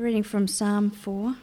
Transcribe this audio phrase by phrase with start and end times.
[0.00, 1.36] Reading from Psalm 4.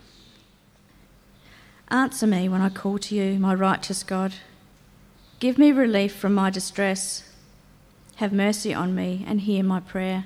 [1.89, 4.33] Answer me when I call to you, my righteous God.
[5.39, 7.31] Give me relief from my distress.
[8.15, 10.25] Have mercy on me and hear my prayer.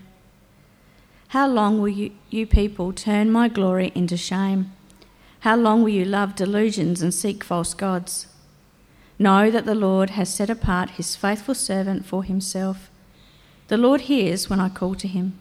[1.28, 4.72] How long will you, you people turn my glory into shame?
[5.42, 8.28] How long will you love delusions and seek false gods?
[9.20, 12.90] Know that the Lord has set apart his faithful servant for himself.
[13.68, 15.38] The Lord hears when I call to him.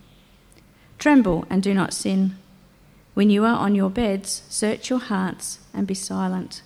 [0.98, 2.34] Tremble and do not sin.
[3.20, 6.62] When you are on your beds, search your hearts and be silent.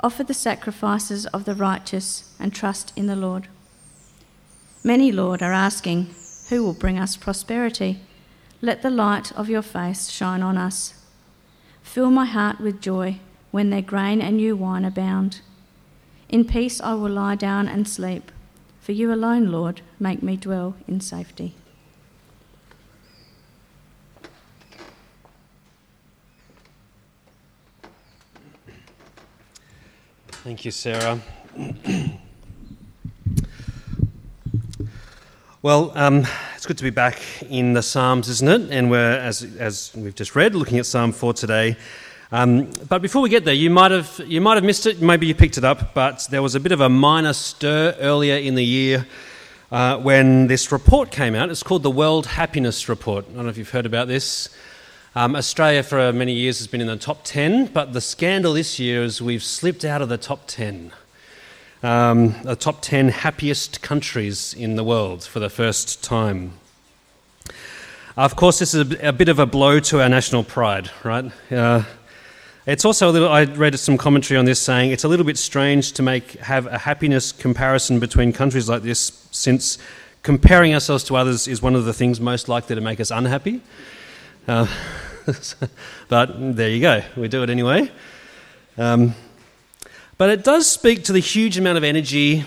[0.00, 3.48] Offer the sacrifices of the righteous and trust in the Lord.
[4.82, 6.14] Many, Lord, are asking,
[6.48, 8.00] Who will bring us prosperity?
[8.62, 10.94] Let the light of your face shine on us.
[11.82, 13.18] Fill my heart with joy
[13.50, 15.42] when their grain and new wine abound.
[16.30, 18.32] In peace I will lie down and sleep,
[18.80, 21.54] for you alone, Lord, make me dwell in safety.
[30.46, 31.20] Thank you, Sarah.
[35.60, 38.70] well, um, it's good to be back in the Psalms, isn't it?
[38.70, 41.76] And we're, as, as we've just read, looking at Psalm 4 today.
[42.30, 45.26] Um, but before we get there, you might, have, you might have missed it, maybe
[45.26, 48.54] you picked it up, but there was a bit of a minor stir earlier in
[48.54, 49.04] the year
[49.72, 51.50] uh, when this report came out.
[51.50, 53.24] It's called the World Happiness Report.
[53.28, 54.48] I don't know if you've heard about this.
[55.16, 58.78] Um, Australia, for many years, has been in the top 10, but the scandal this
[58.78, 60.92] year is we've slipped out of the top 10.
[61.82, 66.52] Um, the top 10 happiest countries in the world for the first time.
[68.18, 71.32] Of course, this is a, bit of a blow to our national pride, right?
[71.50, 71.84] Uh,
[72.66, 75.38] it's also a little, I read some commentary on this saying it's a little bit
[75.38, 79.78] strange to make, have a happiness comparison between countries like this, since
[80.22, 83.62] comparing ourselves to others is one of the things most likely to make us unhappy.
[84.48, 84.66] Uh,
[86.08, 87.90] but there you go, we do it anyway.
[88.78, 89.12] Um,
[90.18, 92.44] but it does speak to the huge amount of energy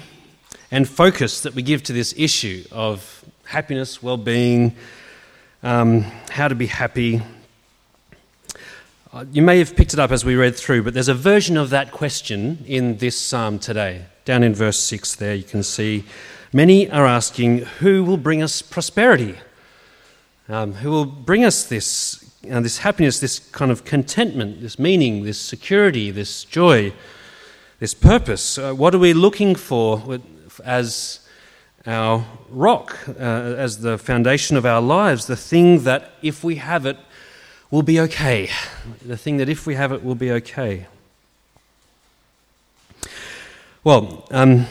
[0.72, 4.76] and focus that we give to this issue of happiness, well being,
[5.62, 7.22] um, how to be happy.
[9.12, 11.58] Uh, you may have picked it up as we read through, but there's a version
[11.58, 14.06] of that question in this psalm today.
[14.24, 16.06] Down in verse 6 there, you can see
[16.54, 19.36] many are asking, Who will bring us prosperity?
[20.50, 25.24] Um, who will bring us this uh, this happiness, this kind of contentment, this meaning,
[25.24, 26.92] this security, this joy,
[27.80, 28.58] this purpose.
[28.58, 30.20] Uh, what are we looking for
[30.66, 31.20] as
[31.86, 35.28] our rock, uh, as the foundation of our lives?
[35.28, 36.98] The thing that, if we have it,
[37.70, 38.50] will be okay.
[39.06, 40.88] The thing that, if we have it, will be okay.
[43.84, 44.66] Well, um,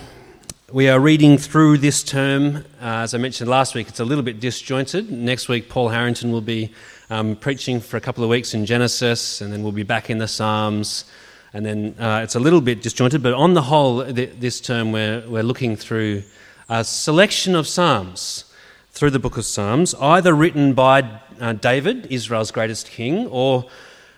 [0.71, 2.57] we are reading through this term.
[2.79, 5.11] Uh, as I mentioned last week, it's a little bit disjointed.
[5.11, 6.75] Next week, Paul Harrington will be
[7.09, 10.19] um, preaching for a couple of weeks in Genesis, and then we'll be back in
[10.19, 11.07] the Psalms.
[11.55, 14.93] And then uh, it's a little bit disjointed, but on the whole, th- this term
[14.93, 16.23] we're, we're looking through
[16.69, 18.45] a selection of Psalms
[18.91, 23.65] through the book of Psalms, either written by uh, David, Israel's greatest king, or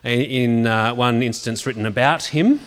[0.02, 2.58] in uh, one instance written about him.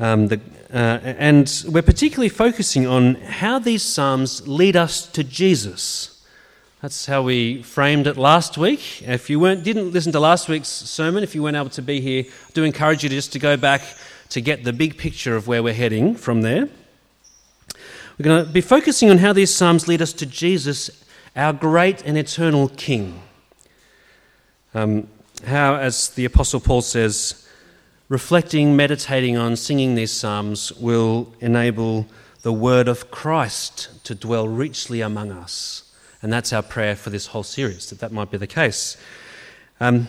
[0.00, 0.40] Um, the,
[0.74, 6.20] uh, and we're particularly focusing on how these Psalms lead us to Jesus.
[6.82, 9.00] That's how we framed it last week.
[9.02, 12.00] If you weren't, didn't listen to last week's sermon, if you weren't able to be
[12.00, 13.82] here, I do encourage you to just to go back
[14.30, 16.68] to get the big picture of where we're heading from there.
[18.18, 20.90] We're going to be focusing on how these Psalms lead us to Jesus,
[21.36, 23.22] our great and eternal King.
[24.74, 25.06] Um,
[25.46, 27.43] how, as the Apostle Paul says,
[28.08, 32.06] reflecting, meditating on, singing these Psalms will enable
[32.42, 35.84] the word of Christ to dwell richly among us
[36.24, 38.96] and that's our prayer for this whole series, that that might be the case.
[39.78, 40.08] Um,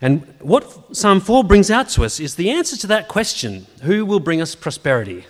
[0.00, 4.06] and what Psalm 4 brings out to us is the answer to that question who
[4.06, 5.24] will bring us prosperity?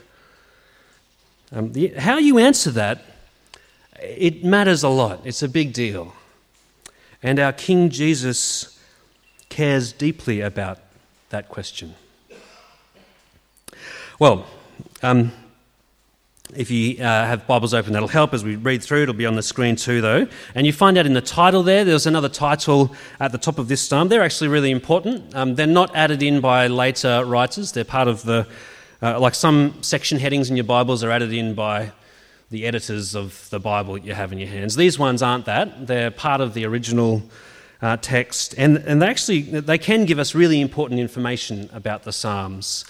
[1.52, 3.02] Um, the, how you answer that,
[3.98, 5.22] it matters a lot.
[5.24, 6.14] It's a big deal.
[7.22, 8.78] And our King Jesus
[9.48, 10.80] cares deeply about
[11.34, 11.96] that question.
[14.20, 14.46] Well,
[15.02, 15.32] um,
[16.54, 19.02] if you uh, have Bibles open, that'll help as we read through.
[19.02, 20.28] It'll be on the screen too, though.
[20.54, 23.66] And you find out in the title there, there's another title at the top of
[23.66, 24.06] this psalm.
[24.10, 25.34] They're actually really important.
[25.34, 28.46] Um, they're not added in by later writers, they're part of the,
[29.02, 31.90] uh, like some section headings in your Bibles are added in by
[32.52, 34.76] the editors of the Bible that you have in your hands.
[34.76, 37.24] These ones aren't that, they're part of the original.
[37.84, 42.12] Uh, text, and, and they actually they can give us really important information about the
[42.12, 42.86] Psalms.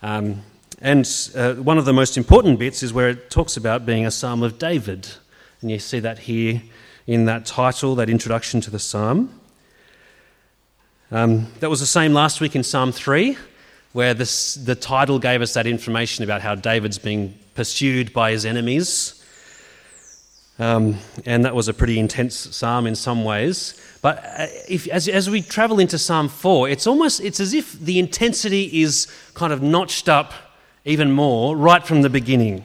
[0.00, 0.40] Um,
[0.80, 4.10] and uh, one of the most important bits is where it talks about being a
[4.10, 5.06] psalm of David.
[5.60, 6.62] And you see that here
[7.06, 9.38] in that title, that introduction to the psalm.
[11.10, 13.36] Um, that was the same last week in Psalm 3,
[13.92, 18.46] where this, the title gave us that information about how David's being pursued by his
[18.46, 19.22] enemies.
[20.58, 20.96] Um,
[21.26, 23.78] and that was a pretty intense psalm in some ways.
[24.02, 27.72] But uh, if, as, as we travel into Psalm 4, it's almost it's as if
[27.72, 30.34] the intensity is kind of notched up
[30.84, 32.64] even more right from the beginning.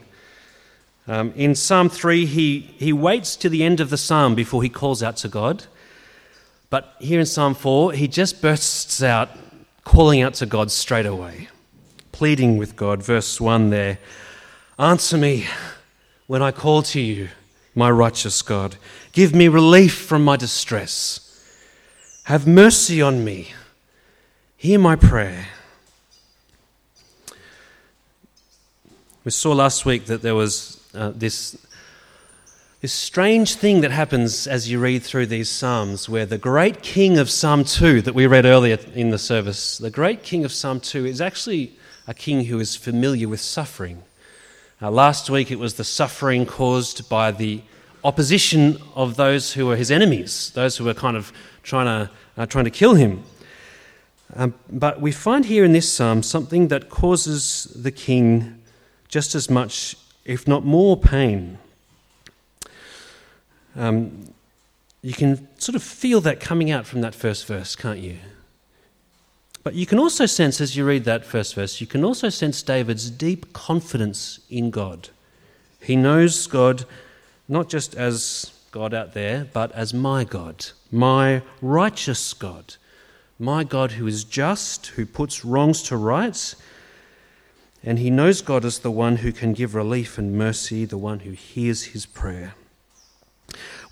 [1.08, 4.70] Um, in Psalm 3, he, he waits to the end of the psalm before he
[4.70, 5.66] calls out to God.
[6.70, 9.30] But here in Psalm 4, he just bursts out
[9.86, 11.48] calling out to God straight away,
[12.12, 13.02] pleading with God.
[13.04, 14.00] Verse 1 there
[14.80, 15.46] Answer me
[16.26, 17.30] when I call to you,
[17.74, 18.76] my righteous God.
[19.14, 21.27] Give me relief from my distress.
[22.28, 23.54] Have mercy on me.
[24.58, 25.46] Hear my prayer.
[29.24, 31.58] We saw last week that there was uh, this,
[32.82, 37.18] this strange thing that happens as you read through these Psalms, where the great king
[37.18, 40.82] of Psalm 2 that we read earlier in the service, the great king of Psalm
[40.82, 41.78] 2 is actually
[42.08, 44.04] a king who is familiar with suffering.
[44.82, 47.62] Uh, last week it was the suffering caused by the
[48.04, 51.32] opposition of those who were his enemies, those who were kind of
[51.68, 53.24] trying to, uh, trying to kill him.
[54.36, 58.62] Um, but we find here in this psalm something that causes the king
[59.10, 61.58] just as much, if not more, pain.
[63.76, 64.34] Um,
[65.02, 68.18] you can sort of feel that coming out from that first verse, can't you?
[69.64, 72.64] But you can also sense, as you read that first verse, you can also sense
[72.64, 75.10] David's deep confidence in God.
[75.82, 76.86] He knows God
[77.50, 82.76] not just as God out there, but as my God, my righteous God,
[83.40, 86.56] my God who is just, who puts wrongs to rights.
[87.84, 91.22] And he knows God as the one who can give relief and mercy, the one
[91.22, 92.54] who hears his prayer.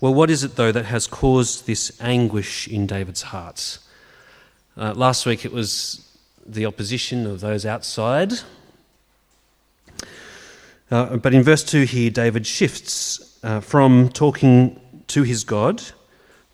[0.00, 3.78] Well, what is it, though, that has caused this anguish in David's heart?
[4.76, 6.08] Uh, last week it was
[6.46, 8.34] the opposition of those outside.
[10.92, 15.80] Uh, but in verse 2 here, David shifts uh, from talking to his God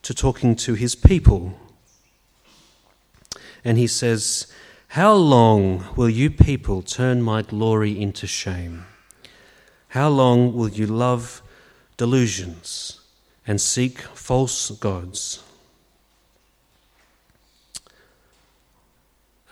[0.02, 1.54] to talking to his people.
[3.64, 4.46] And he says,
[4.88, 8.84] How long will you people turn my glory into shame?
[9.88, 11.40] How long will you love
[11.96, 13.00] delusions
[13.46, 15.42] and seek false gods?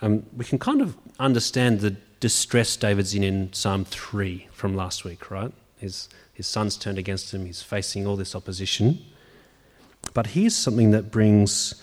[0.03, 5.03] Um, we can kind of understand the distress David's in in Psalm 3 from last
[5.03, 5.51] week, right?
[5.77, 6.07] His
[6.41, 8.97] his son's turned against him, he's facing all this opposition.
[10.15, 11.79] But here's something that brings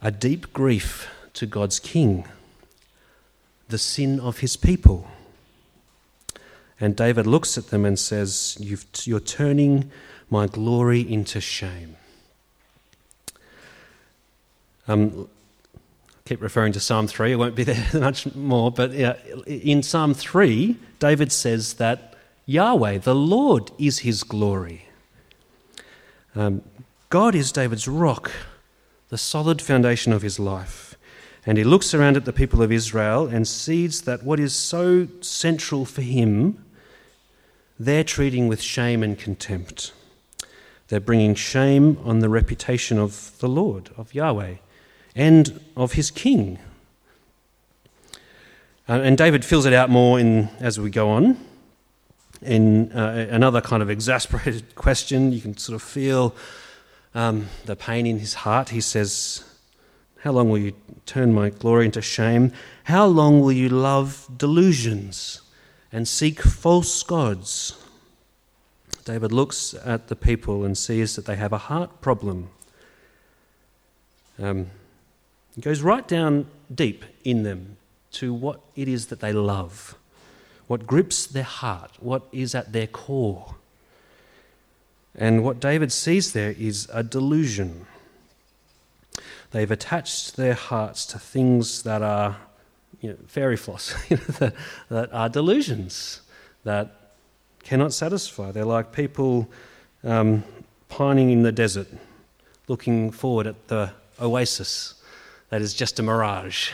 [0.00, 2.26] a deep grief to God's king
[3.68, 5.06] the sin of his people.
[6.80, 8.56] And David looks at them and says,
[9.04, 9.90] You're turning
[10.30, 11.96] my glory into shame.
[14.88, 15.28] Um,
[16.24, 20.78] keep referring to Psalm 3, I won't be there much more, but in Psalm 3,
[20.98, 22.15] David says that
[22.46, 24.86] Yahweh, the Lord, is his glory.
[26.36, 26.62] Um,
[27.10, 28.30] God is David's rock,
[29.08, 30.96] the solid foundation of his life.
[31.44, 35.08] And he looks around at the people of Israel and sees that what is so
[35.20, 36.64] central for him,
[37.78, 39.92] they're treating with shame and contempt.
[40.88, 44.56] They're bringing shame on the reputation of the Lord, of Yahweh,
[45.16, 46.58] and of his king.
[48.88, 51.36] Uh, and David fills it out more in, as we go on
[52.42, 55.32] in uh, another kind of exasperated question.
[55.32, 56.34] You can sort of feel
[57.14, 58.70] um, the pain in his heart.
[58.70, 59.44] He says,
[60.20, 60.74] How long will you
[61.06, 62.52] turn my glory into shame?
[62.84, 65.40] How long will you love delusions
[65.92, 67.82] and seek false gods?
[69.04, 72.50] David looks at the people and sees that they have a heart problem.
[74.38, 74.70] Um,
[75.54, 77.76] he goes right down deep in them
[78.12, 79.96] to what it is that they love
[80.66, 83.54] what grips their heart, what is at their core.
[85.14, 87.86] And what David sees there is a delusion.
[89.52, 92.36] They've attached their hearts to things that are
[93.00, 93.94] you know, fairy floss,
[94.88, 96.20] that, are delusions,
[96.64, 97.12] that
[97.62, 98.52] cannot satisfy.
[98.52, 99.48] They're like people
[100.04, 100.44] um,
[100.88, 101.88] pining in the desert,
[102.68, 104.94] looking forward at the oasis
[105.50, 106.70] that is just a mirage.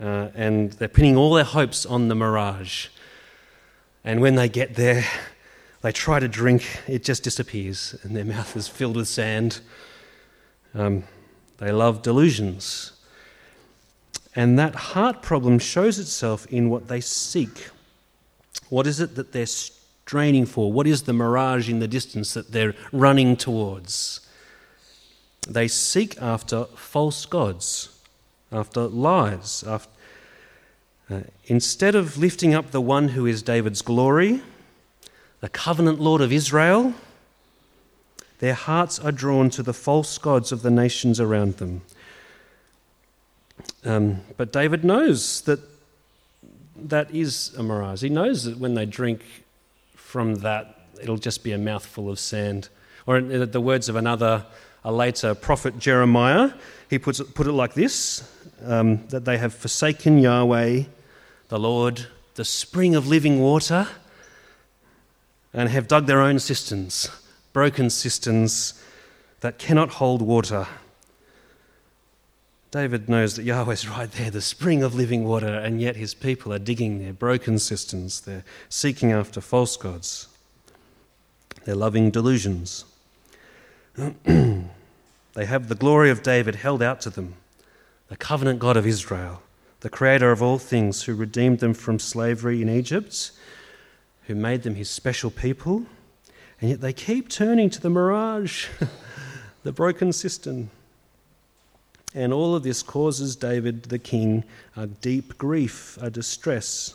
[0.00, 2.88] Uh, and they're pinning all their hopes on the mirage.
[4.02, 5.04] And when they get there,
[5.82, 9.60] they try to drink, it just disappears, and their mouth is filled with sand.
[10.74, 11.04] Um,
[11.58, 12.92] they love delusions.
[14.34, 17.68] And that heart problem shows itself in what they seek.
[18.68, 20.72] What is it that they're straining for?
[20.72, 24.20] What is the mirage in the distance that they're running towards?
[25.48, 27.99] They seek after false gods,
[28.52, 29.90] after lies, after,
[31.10, 34.42] uh, instead of lifting up the one who is David's glory,
[35.40, 36.94] the covenant Lord of Israel,
[38.38, 41.82] their hearts are drawn to the false gods of the nations around them.
[43.84, 45.60] Um, but David knows that
[46.76, 48.02] that is a mirage.
[48.02, 49.22] He knows that when they drink
[49.94, 52.68] from that, it'll just be a mouthful of sand.
[53.06, 54.44] Or the words of another,
[54.84, 56.52] a later prophet, Jeremiah,
[56.88, 58.28] he puts it, put it like this
[58.64, 60.84] um, that they have forsaken Yahweh,
[61.48, 63.88] the Lord, the spring of living water,
[65.52, 67.10] and have dug their own cisterns,
[67.52, 68.82] broken cisterns
[69.40, 70.66] that cannot hold water.
[72.70, 76.52] David knows that Yahweh's right there, the spring of living water, and yet his people
[76.52, 78.20] are digging their broken cisterns.
[78.20, 80.28] They're seeking after false gods.
[81.64, 82.84] They're loving delusions.
[84.24, 87.34] they have the glory of David held out to them,
[88.08, 89.42] the covenant God of Israel,
[89.80, 93.32] the creator of all things, who redeemed them from slavery in Egypt,
[94.26, 95.86] who made them his special people,
[96.60, 98.68] and yet they keep turning to the mirage,
[99.62, 100.70] the broken cistern.
[102.14, 104.44] And all of this causes David the king
[104.76, 106.94] a deep grief, a distress.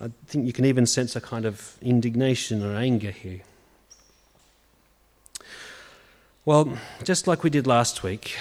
[0.00, 3.42] I think you can even sense a kind of indignation or anger here.
[6.44, 8.36] Well, just like we did last week,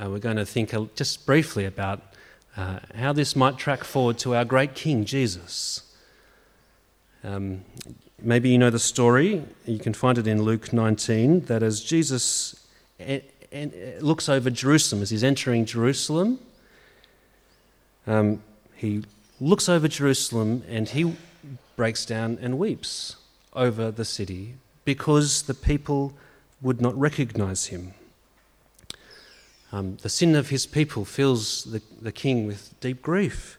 [0.00, 2.00] uh, we're going to think just briefly about
[2.56, 5.82] uh, how this might track forward to our great King, Jesus.
[7.24, 7.64] Um,
[8.20, 12.64] maybe you know the story, you can find it in Luke 19, that as Jesus
[13.00, 16.38] and uh, looks over Jerusalem as he's entering Jerusalem.
[18.06, 18.40] Um,
[18.76, 19.02] he
[19.40, 21.16] looks over Jerusalem and he
[21.74, 23.16] breaks down and weeps
[23.52, 26.14] over the city because the people
[26.62, 27.94] would not recognize him.
[29.72, 33.58] Um, the sin of his people fills the, the king with deep grief.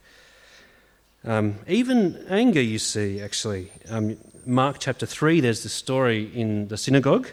[1.25, 3.71] Um, even anger, you see, actually.
[3.89, 7.29] Um, Mark chapter 3, there's the story in the synagogue.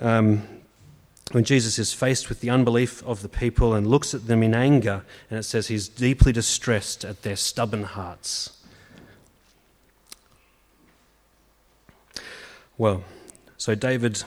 [0.00, 0.42] Um,
[1.32, 4.54] when Jesus is faced with the unbelief of the people and looks at them in
[4.54, 8.58] anger, and it says he's deeply distressed at their stubborn hearts.
[12.76, 13.04] Well,
[13.56, 14.22] so David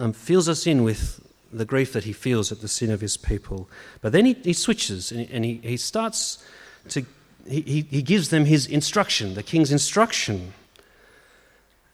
[0.00, 1.20] um, fills us in with
[1.52, 3.68] the grief that he feels at the sin of his people.
[4.00, 6.42] But then he, he switches and, and he, he starts
[6.88, 7.04] to,
[7.46, 10.54] he, he gives them his instruction, the king's instruction.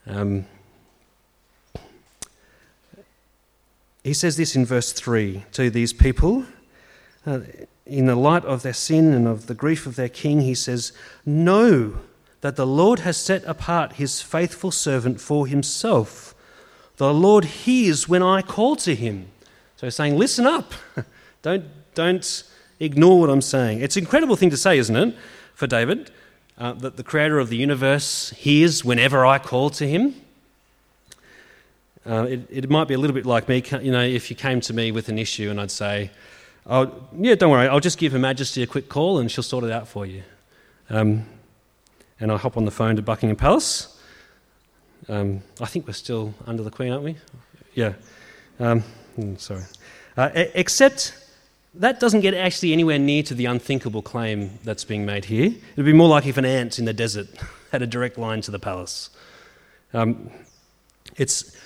[0.06, 0.46] Um,
[4.04, 6.46] he says this in verse 3 to these people.
[7.26, 7.40] Uh,
[7.86, 10.92] in the light of their sin and of the grief of their king, he says,
[11.24, 11.98] Know
[12.40, 16.35] that the Lord has set apart his faithful servant for himself.
[16.96, 19.28] The Lord hears when I call to him.
[19.76, 20.72] So he's saying, Listen up.
[21.42, 22.44] don't, don't
[22.80, 23.80] ignore what I'm saying.
[23.80, 25.14] It's an incredible thing to say, isn't it,
[25.54, 26.10] for David,
[26.58, 30.14] uh, that the creator of the universe hears whenever I call to him.
[32.06, 34.60] Uh, it, it, might be a little bit like me, you know, if you came
[34.60, 36.12] to me with an issue and I'd say,
[36.66, 39.64] oh, yeah, don't worry, I'll just give Her Majesty a quick call and she'll sort
[39.64, 40.22] it out for you.
[40.88, 41.26] Um,
[42.20, 43.95] and I'll hop on the phone to Buckingham Palace.
[45.08, 47.16] Um, I think we're still under the Queen, aren't we?
[47.74, 47.94] Yeah.
[48.58, 48.80] Um,
[49.14, 49.62] hmm, sorry.
[50.16, 51.14] Uh, except
[51.74, 55.46] that doesn't get actually anywhere near to the unthinkable claim that's being made here.
[55.46, 57.28] It would be more like if an ant in the desert
[57.72, 59.10] had a direct line to the palace.
[59.92, 60.30] Um,
[61.16, 61.56] it's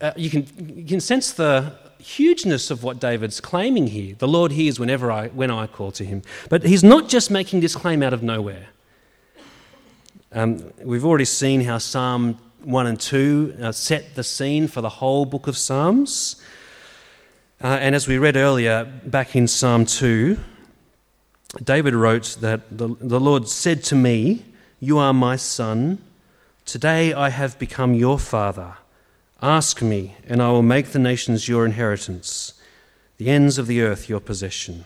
[0.00, 0.46] uh, you, can,
[0.76, 4.16] you can sense the hugeness of what David's claiming here.
[4.18, 6.22] The Lord hears whenever I, when I call to him.
[6.48, 8.66] But he's not just making this claim out of nowhere.
[10.32, 14.88] Um, we've already seen how Psalm 1 and 2 uh, set the scene for the
[14.88, 16.40] whole book of Psalms.
[17.62, 20.38] Uh, and as we read earlier, back in Psalm 2,
[21.62, 24.44] David wrote that the, the Lord said to me,
[24.80, 25.98] You are my son.
[26.64, 28.74] Today I have become your father.
[29.40, 32.54] Ask me, and I will make the nations your inheritance,
[33.18, 34.84] the ends of the earth your possession.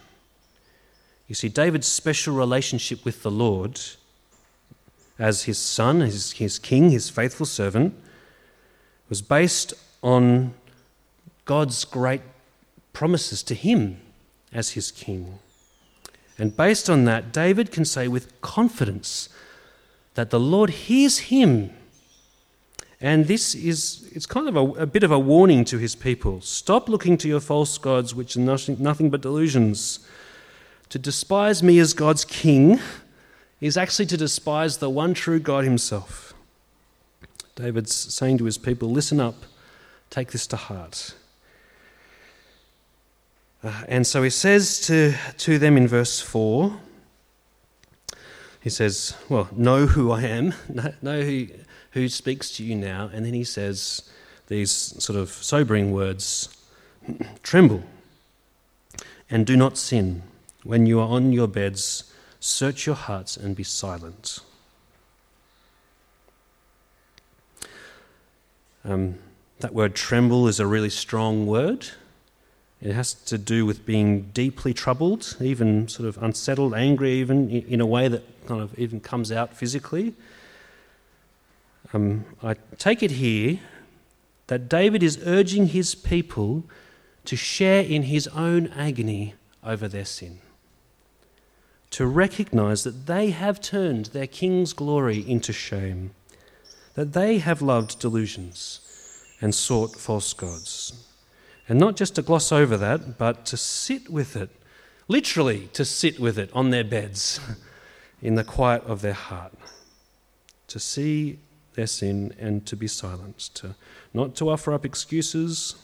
[1.29, 3.81] You see, David's special relationship with the Lord
[5.19, 7.95] as his son, his, his king, his faithful servant,
[9.09, 10.55] was based on
[11.45, 12.23] God's great
[12.93, 14.01] promises to him
[14.53, 15.39] as his king.
[16.39, 19.29] And based on that, David can say with confidence
[20.15, 21.71] that the Lord hears him
[23.01, 26.41] and this is it's kind of a, a, bit of a warning to his people.
[26.41, 30.01] Stop looking to your false gods, which are nothing, nothing but delusions.
[30.89, 32.81] To despise me as God's king
[33.61, 36.35] is actually to despise the one true God himself.
[37.55, 39.35] David's saying to his people, Listen up,
[40.11, 41.15] take this to heart.
[43.65, 46.79] Uh, and so he says to, to them in verse 4,
[48.61, 50.53] he says, Well, know who I am,
[51.03, 51.47] know who,
[51.93, 53.11] who speaks to you now.
[53.13, 54.11] And then he says
[54.49, 56.49] these sort of sobering words
[57.43, 57.85] Tremble
[59.31, 60.23] and do not sin.
[60.63, 62.13] When you are on your beds,
[62.47, 64.41] search your hearts and be silent.
[68.85, 69.19] Um,
[69.61, 71.89] that word tremble is a really strong word.
[72.81, 77.81] It has to do with being deeply troubled, even sort of unsettled, angry, even in
[77.81, 80.15] a way that kind of even comes out physically.
[81.93, 83.61] Um, I take it here
[84.47, 86.65] that David is urging his people
[87.25, 89.35] to share in his own agony
[89.65, 90.39] over their sin,
[91.97, 96.11] to recognize that they have turned their king's glory into shame,
[96.93, 98.81] that they have loved delusions
[99.41, 101.07] and sought false gods.
[101.67, 104.51] And not just to gloss over that, but to sit with it,
[105.09, 107.41] literally to sit with it on their beds
[108.21, 109.55] in the quiet of their heart,
[110.69, 111.39] to see
[111.77, 113.75] their sin and to be silent, to
[114.13, 115.77] not to offer up excuses,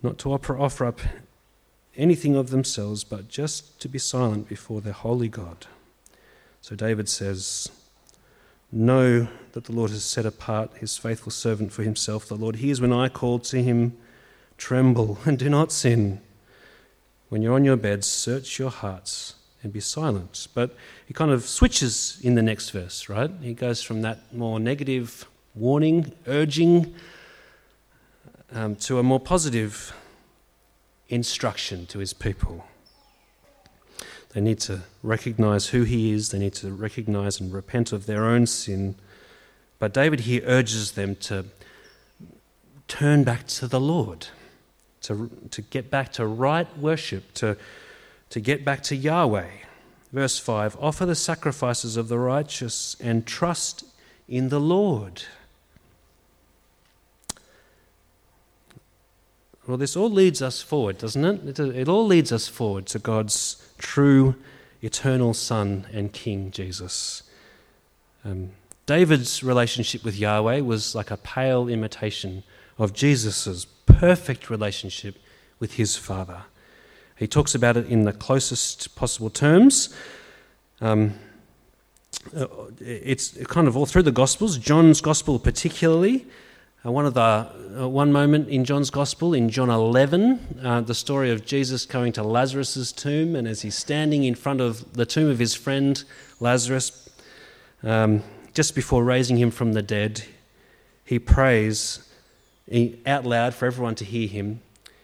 [0.00, 1.00] not to offer, offer up
[1.98, 5.66] anything of themselves, but just to be silent before their holy God.
[6.62, 7.70] So David says,
[8.70, 12.28] Know that the Lord has set apart his faithful servant for himself.
[12.28, 13.96] The Lord hears when I call to him.
[14.58, 16.20] Tremble and do not sin.
[17.28, 20.48] When you're on your beds, search your hearts and be silent.
[20.54, 20.76] But
[21.06, 23.30] he kind of switches in the next verse, right?
[23.40, 26.94] He goes from that more negative warning, urging,
[28.52, 29.94] um, to a more positive
[31.08, 32.66] instruction to his people.
[34.30, 38.24] They need to recognize who he is, they need to recognize and repent of their
[38.24, 38.94] own sin.
[39.78, 41.46] But David here urges them to
[42.88, 44.28] turn back to the Lord,
[45.02, 47.56] to, to get back to right worship, to,
[48.30, 49.48] to get back to Yahweh.
[50.12, 53.84] Verse 5 Offer the sacrifices of the righteous and trust
[54.28, 55.22] in the Lord.
[59.68, 61.60] Well, this all leads us forward, doesn't it?
[61.60, 64.34] It all leads us forward to God's true,
[64.80, 67.22] eternal Son and King, Jesus.
[68.24, 68.52] Um,
[68.86, 72.44] David's relationship with Yahweh was like a pale imitation
[72.78, 75.16] of Jesus' perfect relationship
[75.60, 76.44] with his Father.
[77.16, 79.94] He talks about it in the closest possible terms.
[80.80, 81.12] Um,
[82.34, 82.46] uh,
[82.80, 86.24] it's kind of all through the Gospels, John's Gospel particularly.
[86.86, 90.94] Uh, one of the uh, one moment in John's Gospel, in John 11, uh, the
[90.94, 95.04] story of Jesus coming to Lazarus's tomb, and as he's standing in front of the
[95.04, 96.04] tomb of his friend
[96.38, 97.10] Lazarus,
[97.82, 98.22] um,
[98.54, 100.22] just before raising him from the dead,
[101.04, 102.08] he prays
[103.04, 104.60] out loud for everyone to hear him.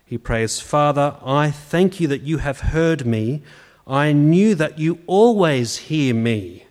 [0.07, 3.43] He prays, Father, I thank you that you have heard me.
[3.85, 6.67] I knew that you always hear me.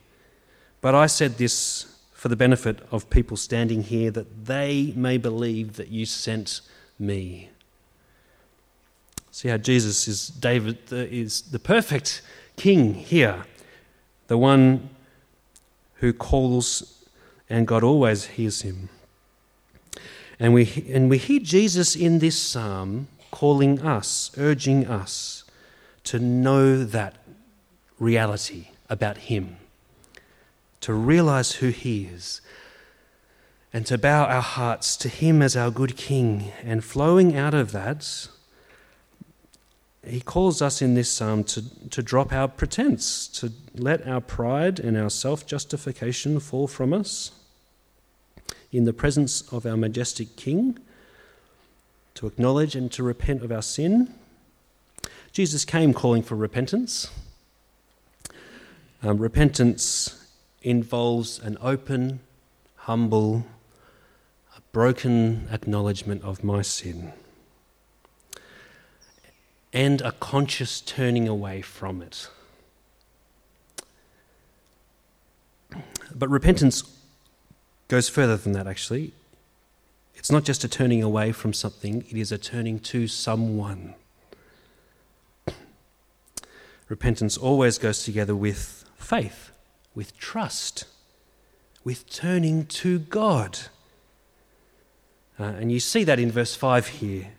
[0.80, 1.93] But I said this
[2.24, 6.62] for the benefit of people standing here, that they may believe that you sent
[6.98, 7.50] me.
[9.30, 12.22] See how Jesus is David is the perfect
[12.56, 13.44] king here,
[14.28, 14.90] the one
[15.96, 17.04] who calls
[17.50, 18.88] and God always hears him.
[20.40, 25.44] And we, and we hear Jesus in this psalm calling us, urging us
[26.06, 27.18] to know that
[28.00, 29.58] reality about him
[30.84, 32.42] to realize who He is,
[33.72, 36.52] and to bow our hearts to Him as our good King.
[36.62, 38.28] And flowing out of that,
[40.06, 44.78] He calls us in this psalm to, to drop our pretense, to let our pride
[44.78, 47.32] and our self justification fall from us
[48.74, 50.78] in the presence of our majestic King,
[52.16, 54.14] to acknowledge and to repent of our sin.
[55.32, 57.10] Jesus came calling for repentance.
[59.02, 60.23] Um, repentance
[60.64, 62.22] involves an open,
[62.76, 63.46] humble,
[64.74, 67.14] broken acknowledgement of my sin
[69.72, 72.28] and a conscious turning away from it.
[76.14, 76.84] But repentance
[77.88, 79.14] goes further than that, actually.
[80.16, 83.96] It's not just a turning away from something, it is a turning to someone.
[86.88, 89.53] Repentance always goes together with faith
[89.96, 90.86] with trust,
[91.84, 93.60] with turning to God.
[95.40, 97.30] Uh, and you see that in verse 5 here.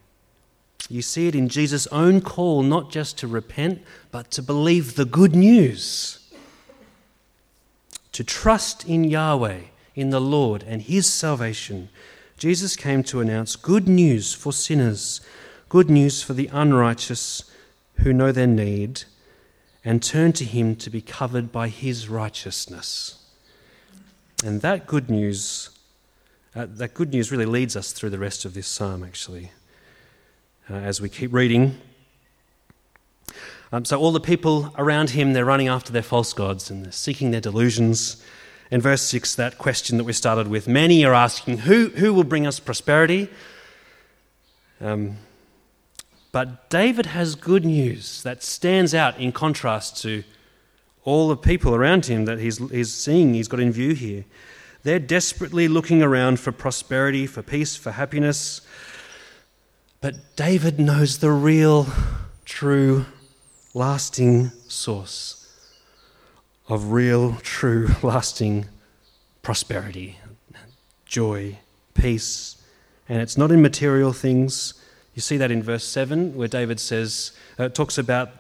[0.88, 5.06] You see it in Jesus' own call, not just to repent, but to believe the
[5.06, 6.18] good news.
[8.12, 9.60] To trust in Yahweh,
[9.94, 11.88] in the Lord and his salvation.
[12.36, 15.20] Jesus came to announce good news for sinners,
[15.68, 17.50] good news for the unrighteous
[17.98, 19.04] who know their need
[19.84, 23.22] and turn to him to be covered by his righteousness.
[24.44, 25.70] And that good news,
[26.54, 29.50] uh, that good news really leads us through the rest of this psalm, actually,
[30.70, 31.78] uh, as we keep reading.
[33.72, 36.92] Um, so all the people around him, they're running after their false gods and they're
[36.92, 38.22] seeking their delusions.
[38.70, 42.24] In verse 6, that question that we started with, many are asking, Who, who will
[42.24, 43.28] bring us prosperity?
[44.80, 45.16] Um,
[46.34, 50.24] but David has good news that stands out in contrast to
[51.04, 54.24] all the people around him that he's, he's seeing, he's got in view here.
[54.82, 58.62] They're desperately looking around for prosperity, for peace, for happiness.
[60.00, 61.86] But David knows the real,
[62.44, 63.06] true,
[63.72, 65.48] lasting source
[66.68, 68.66] of real, true, lasting
[69.42, 70.18] prosperity,
[71.06, 71.58] joy,
[71.94, 72.60] peace.
[73.08, 74.74] And it's not in material things.
[75.14, 78.31] You see that in verse 7, where David says, uh, talks about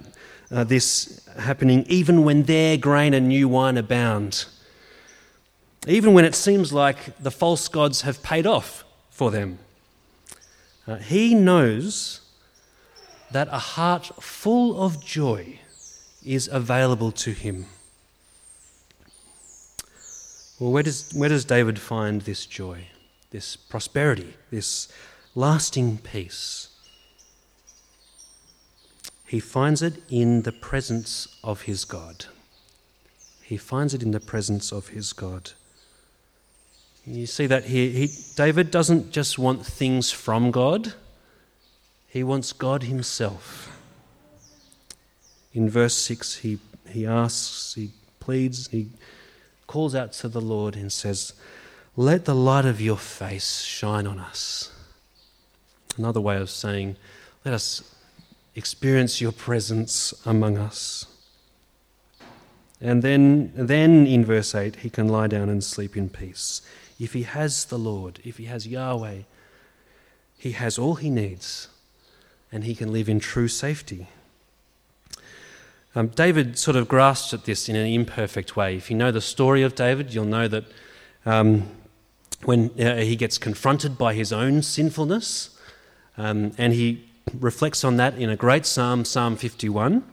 [0.50, 4.46] uh, this happening even when their grain and new wine abound.
[5.86, 9.58] Even when it seems like the false gods have paid off for them.
[10.86, 12.20] Uh, he knows
[13.30, 15.60] that a heart full of joy
[16.24, 17.66] is available to him.
[20.58, 22.86] Well, where does, where does David find this joy,
[23.30, 24.88] this prosperity, this
[25.34, 26.68] lasting peace?
[29.26, 32.26] He finds it in the presence of his God.
[33.42, 35.52] He finds it in the presence of his God.
[37.06, 37.90] You see that here.
[37.90, 40.94] He, David doesn't just want things from God,
[42.08, 43.70] he wants God himself.
[45.52, 48.88] In verse 6, he, he asks, he pleads, he
[49.66, 51.32] calls out to the Lord and says,
[51.96, 54.73] Let the light of your face shine on us.
[55.96, 56.96] Another way of saying,
[57.44, 57.94] Let us
[58.54, 61.06] experience your presence among us.
[62.80, 66.60] And then, then in verse 8, he can lie down and sleep in peace.
[67.00, 69.20] If he has the Lord, if he has Yahweh,
[70.36, 71.68] he has all he needs
[72.52, 74.08] and he can live in true safety.
[75.96, 78.76] Um, David sort of grasped at this in an imperfect way.
[78.76, 80.64] If you know the story of David, you'll know that
[81.24, 81.68] um,
[82.44, 85.53] when uh, he gets confronted by his own sinfulness,
[86.16, 87.04] um, and he
[87.38, 90.04] reflects on that in a great psalm, Psalm 51.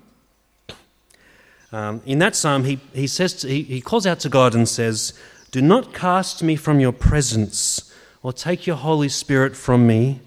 [1.71, 4.67] Um, in that psalm, he, he, says to, he, he calls out to God and
[4.67, 5.13] says,
[5.51, 10.19] Do not cast me from your presence or take your Holy Spirit from me.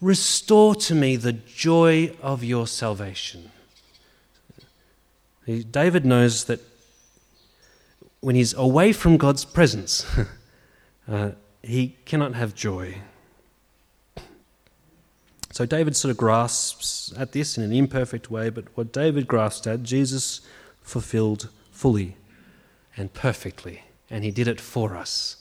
[0.00, 3.50] Restore to me the joy of your salvation.
[5.46, 6.60] David knows that
[8.20, 10.04] when he's away from God's presence,
[11.08, 11.30] uh,
[11.62, 12.98] he cannot have joy.
[15.56, 19.66] So David sort of grasps at this in an imperfect way, but what David grasped
[19.66, 20.42] at, Jesus
[20.82, 22.18] fulfilled fully
[22.94, 25.38] and perfectly, and he did it for us.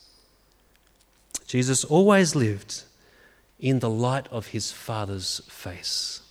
[1.48, 2.84] Jesus always lived
[3.60, 6.22] in the light of his Father's face.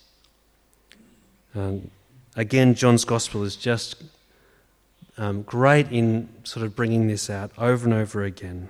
[1.53, 1.91] Um,
[2.35, 4.03] Again, John's Gospel is just
[5.15, 8.69] um, great in sort of bringing this out over and over again.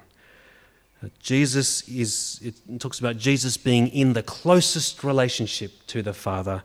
[1.19, 6.63] Jesus is, it talks about Jesus being in the closest relationship to the Father,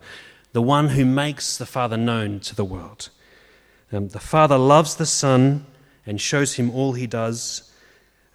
[0.53, 3.09] the one who makes the Father known to the world.
[3.91, 5.65] Um, the Father loves the Son
[6.05, 7.71] and shows him all he does.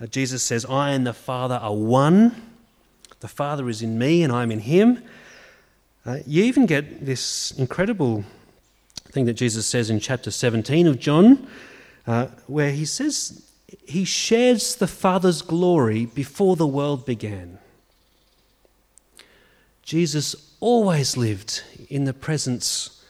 [0.01, 2.43] Uh, Jesus says, I and the Father are one.
[3.21, 5.03] The Father is in me and I'm in him.
[6.05, 8.25] Uh, you even get this incredible
[9.11, 11.49] thing that Jesus says in chapter 17 of John,
[12.07, 13.51] uh, where he says
[13.85, 17.59] he shares the Father's glory before the world began.
[19.83, 23.05] Jesus always lived in the presence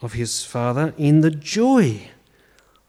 [0.00, 2.08] of his Father, in the joy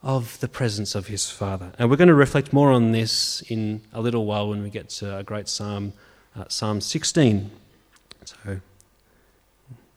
[0.03, 1.71] of the presence of his Father.
[1.79, 4.89] And we're going to reflect more on this in a little while when we get
[4.89, 5.93] to a great psalm,
[6.35, 7.49] uh, Psalm 16.
[8.25, 8.37] So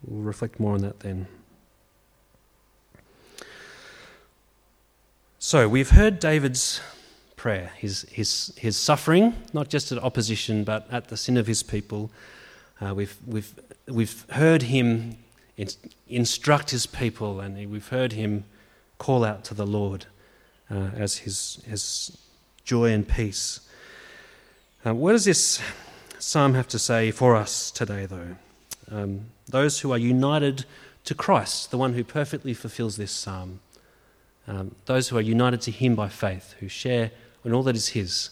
[0.06, 1.28] we'll reflect more on that then.
[5.40, 6.80] So we've heard David's
[7.36, 11.62] prayer, his, his, his suffering, not just at opposition, but at the sin of his
[11.62, 12.10] people.
[12.80, 13.54] Uh, we've, we've,
[13.86, 15.16] we've heard him
[16.08, 18.46] instruct his people, and we've heard him
[18.98, 20.06] call out to the Lord
[20.72, 22.18] uh, as his, his
[22.64, 23.60] joy and peace.
[24.84, 25.60] Uh, what does this
[26.18, 28.34] psalm have to say for us today, though?
[28.90, 30.64] Um, those who are united
[31.04, 33.60] to Christ, the one who perfectly fulfills this psalm
[34.48, 37.12] um, those who are united to Him by faith, who share
[37.44, 38.30] in all that is his,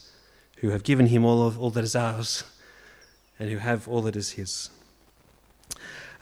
[0.58, 2.44] who have given him all, of, all that is ours,
[3.38, 4.70] and who have all that is his.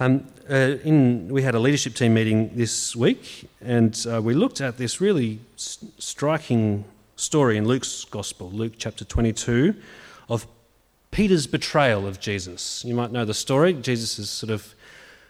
[0.00, 4.60] Um, uh, in, we had a leadership team meeting this week, and uh, we looked
[4.60, 6.84] at this really s- striking
[7.16, 9.74] story in Luke's Gospel, Luke chapter 22,
[10.28, 10.46] of
[11.10, 12.84] Peter's betrayal of Jesus.
[12.84, 13.72] You might know the story.
[13.72, 14.74] Jesus is sort of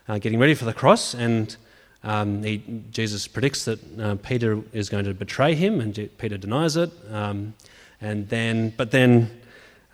[0.08, 1.56] uh, getting ready for the cross, and
[2.04, 6.76] um, he, Jesus predicts that uh, Peter is going to betray him, and Peter denies
[6.76, 6.90] it.
[7.10, 7.54] Um,
[8.00, 9.40] and then, but then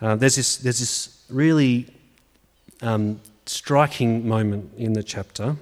[0.01, 1.87] uh, there's this there's this really
[2.81, 5.55] um, striking moment in the chapter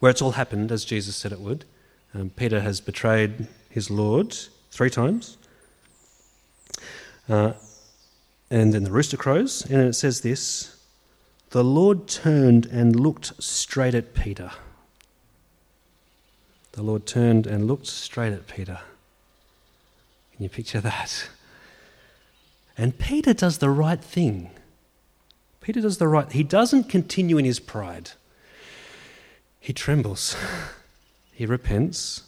[0.00, 1.64] where it's all happened as Jesus said it would.
[2.14, 4.34] Um, Peter has betrayed his Lord
[4.70, 5.36] three times.
[7.28, 7.52] Uh,
[8.50, 10.80] and then the rooster crows, and it says this
[11.50, 14.52] The Lord turned and looked straight at Peter.
[16.78, 18.78] The Lord turned and looked straight at Peter.
[20.32, 21.28] Can you picture that?
[22.76, 24.50] And Peter does the right thing.
[25.60, 26.30] Peter does the right.
[26.30, 28.12] He doesn't continue in his pride.
[29.58, 30.36] He trembles.
[31.32, 32.22] He repents.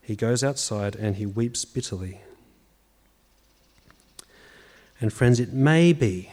[0.00, 2.22] He goes outside and he weeps bitterly.
[4.98, 6.32] And friends, it may be,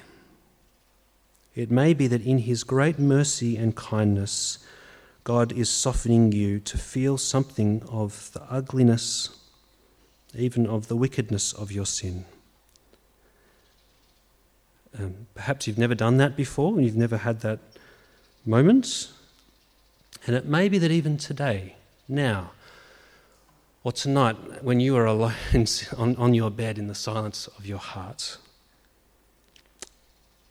[1.54, 4.60] it may be that in his great mercy and kindness,
[5.28, 9.38] God is softening you to feel something of the ugliness,
[10.34, 12.24] even of the wickedness of your sin.
[14.98, 17.60] Um, perhaps you've never done that before and you've never had that
[18.46, 19.12] moment.
[20.26, 21.76] And it may be that even today,
[22.08, 22.52] now,
[23.84, 25.34] or tonight, when you are alone
[25.98, 28.38] on, on your bed in the silence of your heart,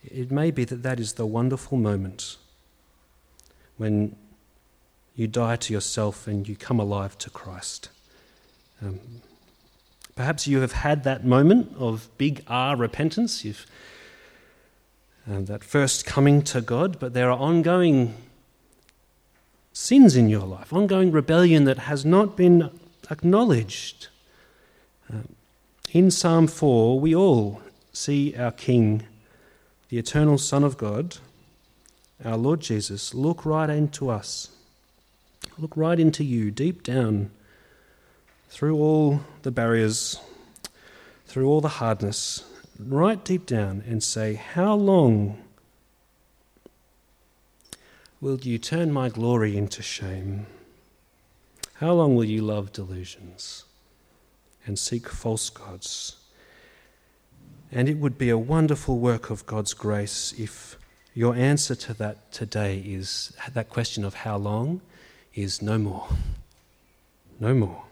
[0.05, 2.37] it may be that that is the wonderful moment
[3.79, 4.15] when
[5.16, 7.88] you die to yourself and you come alive to Christ.
[8.81, 9.00] Um,
[10.14, 13.44] perhaps you have had that moment of big R repentance.
[13.44, 13.66] You've
[15.26, 18.14] and that first coming to God, but there are ongoing
[19.72, 22.70] sins in your life, ongoing rebellion that has not been
[23.11, 24.09] acknowledged.
[25.12, 25.22] Uh,
[25.90, 27.61] in Psalm 4, we all
[27.92, 29.02] see our King,
[29.88, 31.16] the eternal Son of God,
[32.24, 34.50] our Lord Jesus, look right into us,
[35.59, 37.31] look right into you, deep down,
[38.49, 40.21] through all the barriers,
[41.27, 42.45] through all the hardness,
[42.79, 45.42] right deep down and say, How long
[48.21, 50.47] will you turn my glory into shame?
[51.75, 53.64] How long will you love delusions
[54.66, 56.16] and seek false gods?
[57.71, 60.79] And it would be a wonderful work of God's grace if
[61.14, 64.81] your answer to that today is that question of how long
[65.37, 66.09] is no more.
[67.38, 67.85] No more.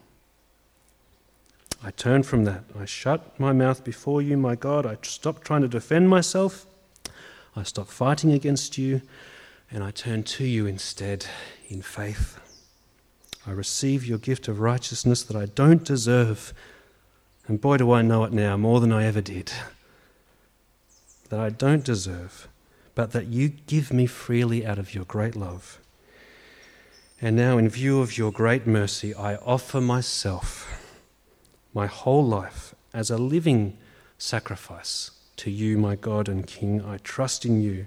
[1.82, 2.64] I turn from that.
[2.78, 4.86] I shut my mouth before you, my God.
[4.86, 6.64] I stop trying to defend myself.
[7.54, 9.02] I stop fighting against you,
[9.70, 11.26] and I turn to you instead
[11.68, 12.40] in faith.
[13.46, 16.54] I receive your gift of righteousness that I don't deserve.
[17.46, 19.52] And boy, do I know it now more than I ever did.
[21.28, 22.48] That I don't deserve,
[22.94, 25.78] but that you give me freely out of your great love.
[27.24, 30.92] And now, in view of your great mercy, I offer myself
[31.72, 33.78] my whole life as a living
[34.18, 36.84] sacrifice to you, my God and King.
[36.84, 37.86] I trust in you.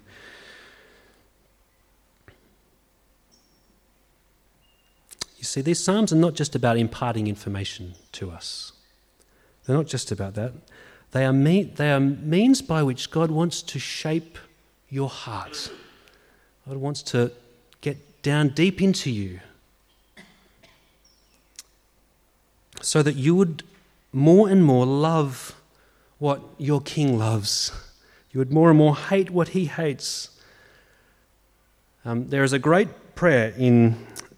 [5.37, 8.71] You see, these Psalms are not just about imparting information to us,
[9.67, 10.53] they're not just about that.
[11.11, 14.39] They are, they are means by which God wants to shape
[14.89, 15.69] your heart.
[16.67, 17.31] God wants to
[18.27, 19.39] down deep into you
[22.81, 23.63] so that you would
[24.11, 25.55] more and more love
[26.17, 27.71] what your king loves.
[28.31, 30.37] You would more and more hate what he hates.
[32.03, 33.95] Um, there is a great prayer in,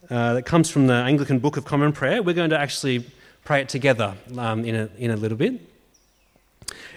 [0.08, 2.22] uh, that comes from the Anglican Book of Common Prayer.
[2.22, 3.08] We're going to actually
[3.44, 5.60] pray it together um, in, a, in a little bit.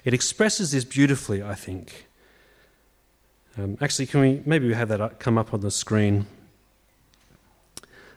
[0.05, 2.07] It expresses this beautifully, I think.
[3.57, 6.26] Um, actually, can we maybe we have that come up on the screen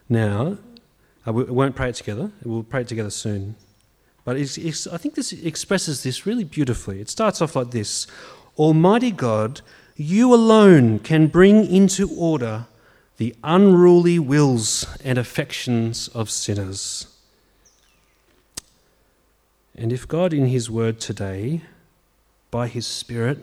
[0.10, 0.58] now?
[1.28, 2.32] Uh, we won't pray it together.
[2.44, 3.56] We'll pray it together soon.
[4.24, 7.00] But it's, it's, I think this expresses this really beautifully.
[7.00, 8.08] It starts off like this
[8.58, 9.62] Almighty God,
[9.96, 12.65] you alone can bring into order
[13.18, 17.08] the unruly wills and affections of sinners.
[19.78, 21.62] And if God, in His word today,
[22.50, 23.39] by His Spirit,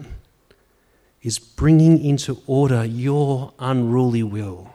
[1.22, 4.74] is bringing into order your unruly will,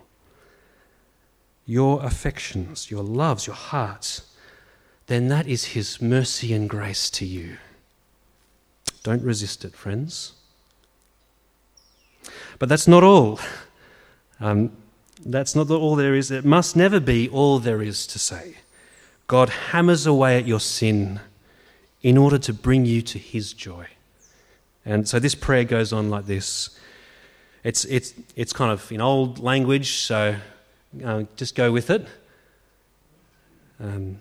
[1.67, 4.23] your affections, your loves, your hearts,
[5.07, 7.57] then that is His mercy and grace to you.
[9.03, 10.33] Don't resist it, friends.
[12.57, 13.39] But that's not all.
[14.39, 14.71] Um,
[15.25, 16.31] that's not all there is.
[16.31, 18.57] It must never be all there is to say.
[19.27, 21.19] God hammers away at your sin
[22.01, 23.87] in order to bring you to his joy.
[24.85, 26.79] And so this prayer goes on like this.
[27.63, 30.37] It's, it's, it's kind of in old language, so
[31.03, 32.07] uh, just go with it.
[33.79, 34.17] Um,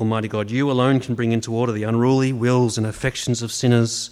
[0.00, 4.10] Almighty God, you alone can bring into order the unruly wills and affections of sinners.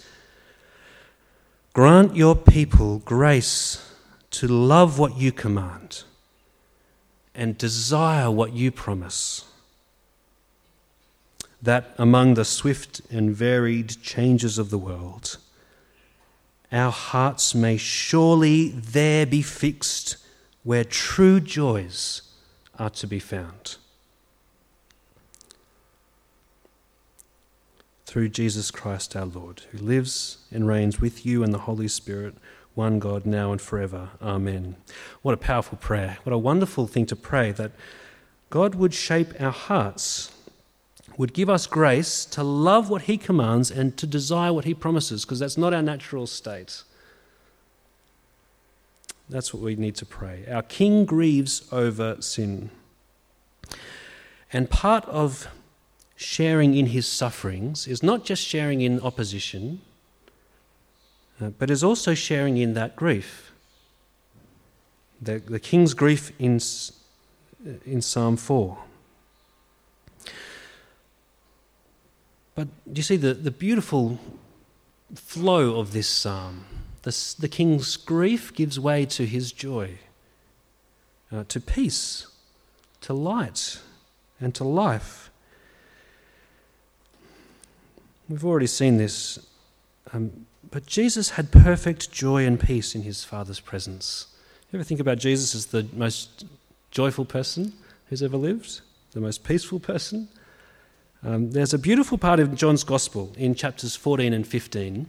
[1.73, 3.93] Grant your people grace
[4.31, 6.03] to love what you command
[7.35, 9.45] and desire what you promise.
[11.61, 15.37] That among the swift and varied changes of the world,
[16.71, 20.17] our hearts may surely there be fixed
[20.63, 22.21] where true joys
[22.77, 23.77] are to be found.
[28.11, 32.35] through Jesus Christ our Lord, who lives and reigns with you and the Holy Spirit,
[32.75, 34.09] one God, now and forever.
[34.21, 34.75] Amen.
[35.21, 36.17] What a powerful prayer.
[36.23, 37.71] What a wonderful thing to pray that
[38.49, 40.29] God would shape our hearts,
[41.15, 45.23] would give us grace to love what He commands and to desire what He promises,
[45.23, 46.83] because that's not our natural state.
[49.31, 50.43] That's what we need to pray.
[50.51, 52.69] Our King grieves over sin.
[54.51, 55.47] And part of
[56.17, 59.79] sharing in his sufferings is not just sharing in opposition,
[61.39, 63.53] uh, but is also sharing in that grief.
[65.21, 66.59] The, the king's grief in,
[67.85, 68.77] in Psalm 4.
[72.53, 74.19] But do you see the, the beautiful
[75.15, 76.65] flow of this psalm?
[77.03, 79.97] The, the king's grief gives way to his joy,
[81.31, 82.27] uh, to peace,
[83.01, 83.79] to light,
[84.39, 85.31] and to life.
[88.29, 89.39] We've already seen this.
[90.13, 94.27] Um, but Jesus had perfect joy and peace in his Father's presence.
[94.71, 96.45] You ever think about Jesus as the most
[96.91, 97.73] joyful person
[98.07, 98.81] who's ever lived?
[99.11, 100.29] The most peaceful person?
[101.23, 105.07] Um, there's a beautiful part of John's Gospel in chapters 14 and 15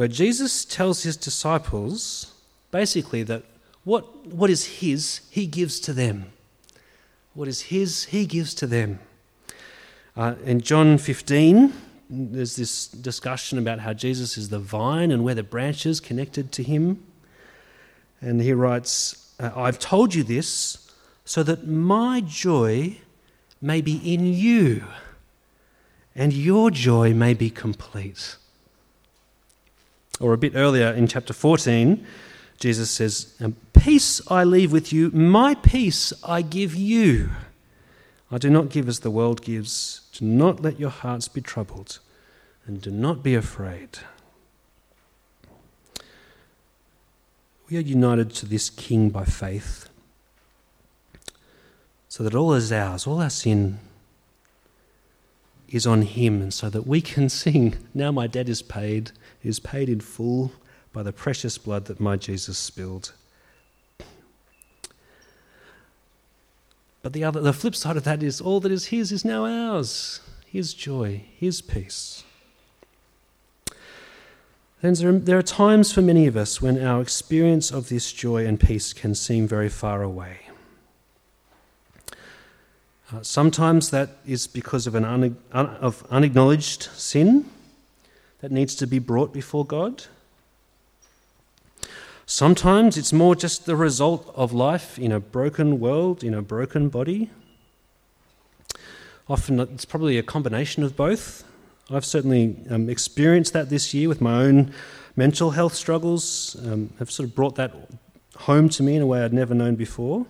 [0.00, 2.32] where Jesus tells his disciples
[2.70, 3.42] basically that
[3.84, 6.32] what, what is his, he gives to them.
[7.34, 8.98] What is his, he gives to them.
[10.16, 11.74] Uh, in John 15,
[12.08, 16.62] there's this discussion about how Jesus is the vine and we're the branches connected to
[16.62, 17.04] him.
[18.22, 20.90] And he writes, uh, I've told you this
[21.26, 22.96] so that my joy
[23.60, 24.82] may be in you
[26.14, 28.38] and your joy may be complete.
[30.20, 32.06] Or a bit earlier in chapter 14,
[32.58, 37.30] Jesus says, um, Peace I leave with you, my peace I give you.
[38.30, 40.02] I do not give as the world gives.
[40.12, 41.98] Do not let your hearts be troubled,
[42.66, 43.98] and do not be afraid.
[47.68, 49.88] We are united to this King by faith,
[52.08, 53.78] so that all is ours, all our sin
[55.68, 59.60] is on Him, and so that we can sing, Now my debt is paid, is
[59.60, 60.52] paid in full
[60.92, 63.12] by the precious blood that my Jesus spilled.
[67.02, 69.46] But the, other, the flip side of that is all that is His is now
[69.46, 70.20] ours.
[70.46, 72.24] His joy, His peace.
[74.82, 78.58] Then there are times for many of us when our experience of this joy and
[78.58, 80.48] peace can seem very far away.
[83.12, 87.44] Uh, sometimes that is because of an un- of unacknowledged sin
[88.40, 90.04] that needs to be brought before God.
[92.26, 96.88] Sometimes it's more just the result of life in a broken world, in a broken
[96.88, 97.30] body.
[99.28, 101.44] Often it's probably a combination of both.
[101.90, 104.72] I've certainly um, experienced that this year with my own
[105.16, 106.56] mental health struggles.
[106.64, 107.74] Um, have sort of brought that
[108.36, 110.24] home to me in a way I'd never known before.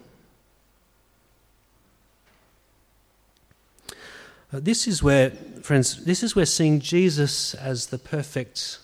[4.59, 5.31] This is where,
[5.63, 8.79] friends, this is where seeing Jesus as the perfect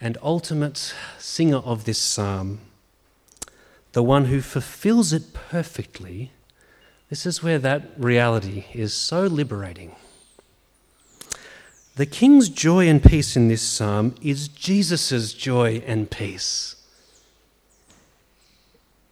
[0.00, 2.60] and ultimate singer of this psalm,
[3.92, 6.32] the one who fulfills it perfectly,
[7.08, 9.94] this is where that reality is so liberating.
[11.94, 16.74] The king's joy and peace in this psalm is Jesus' joy and peace.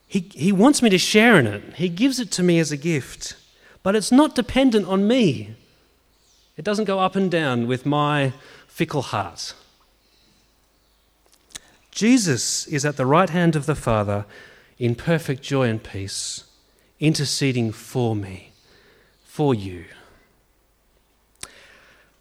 [0.09, 2.76] He, he wants me to share in it, he gives it to me as a
[2.76, 3.36] gift,
[3.84, 5.55] but it's not dependent on me.
[6.61, 8.34] It doesn't go up and down with my
[8.68, 9.54] fickle heart.
[11.90, 14.26] Jesus is at the right hand of the Father
[14.78, 16.44] in perfect joy and peace,
[16.98, 18.52] interceding for me,
[19.24, 19.86] for you.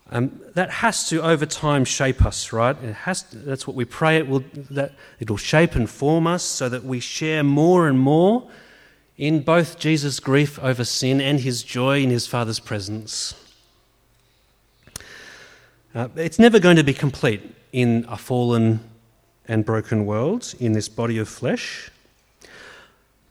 [0.09, 2.81] Um, that has to, over time, shape us, right?
[2.81, 6.25] It has to, that's what we pray it will, that it will shape and form
[6.25, 8.49] us so that we share more and more
[9.17, 13.35] in both Jesus' grief over sin and his joy in his Father's presence.
[15.93, 18.79] Uh, it's never going to be complete in a fallen
[19.47, 21.89] and broken world, in this body of flesh.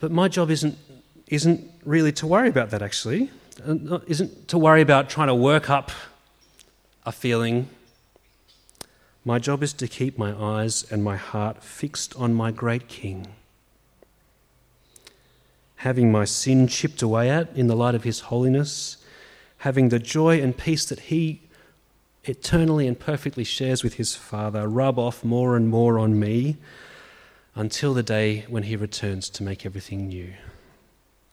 [0.01, 0.77] But my job isn't,
[1.29, 3.31] isn't really to worry about that, actually.
[3.67, 5.91] Uh, isn't to worry about trying to work up
[7.07, 7.69] a feeling.
[9.25, 13.29] My job is to keep my eyes and my heart fixed on my great King
[15.79, 18.97] having my sin chipped away at in the light of His holiness,
[19.59, 21.41] having the joy and peace that He
[22.25, 26.57] eternally and perfectly shares with His Father rub off more and more on me
[27.55, 30.33] until the day when He returns to make everything new.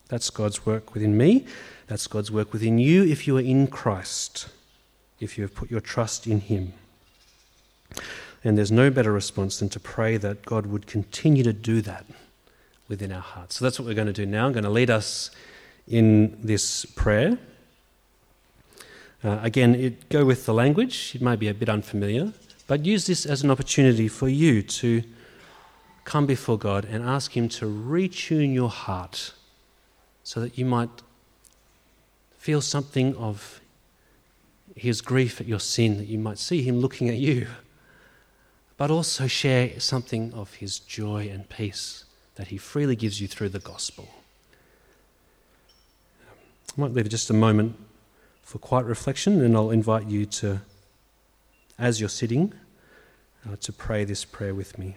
[0.08, 1.46] That's God's work within me.
[1.88, 4.48] That's God's work within you if you are in Christ,
[5.20, 6.74] if you have put your trust in Him.
[8.44, 12.06] And there's no better response than to pray that God would continue to do that
[12.88, 13.56] within our hearts.
[13.56, 14.46] So that's what we're going to do now.
[14.46, 15.32] I'm going to lead us
[15.88, 17.40] in this prayer.
[19.26, 21.14] Uh, again, it, go with the language.
[21.16, 22.32] It may be a bit unfamiliar,
[22.68, 25.02] but use this as an opportunity for you to
[26.04, 29.34] come before God and ask Him to retune your heart
[30.24, 31.02] so that you might
[32.38, 33.62] feel something of
[34.76, 37.48] His grief at your sin, that you might see Him looking at you,
[38.78, 42.06] but also share something of His joy and peace
[42.36, 44.08] that He freely gives you through the gospel.
[46.78, 47.76] I might leave just a moment
[48.46, 50.62] for quiet reflection, and I'll invite you to,
[51.80, 52.54] as you're sitting,
[53.46, 54.96] uh, to pray this prayer with me.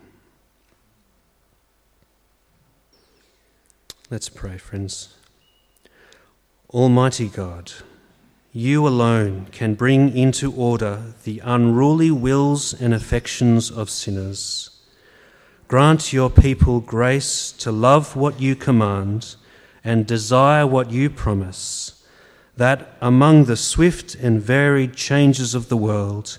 [4.11, 5.15] Let's pray, friends.
[6.71, 7.73] Almighty God,
[8.53, 14.71] you alone can bring into order the unruly wills and affections of sinners.
[15.69, 19.37] Grant your people grace to love what you command
[19.83, 21.98] and desire what you promise,
[22.59, 26.39] that among the swift and varied changes of the world,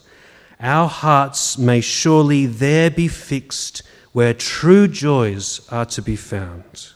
[0.60, 6.90] our hearts may surely there be fixed where true joys are to be found.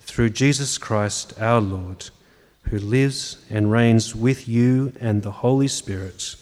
[0.00, 2.10] Through Jesus Christ our Lord,
[2.64, 6.36] who lives and reigns with you and the Holy Spirit,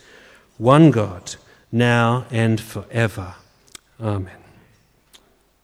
[0.58, 1.36] one God,
[1.70, 3.34] now and forever.
[4.00, 4.41] Amen.